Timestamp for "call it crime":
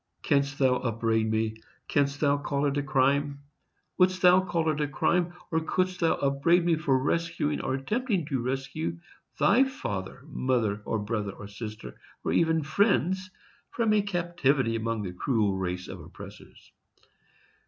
2.35-3.43, 4.41-5.31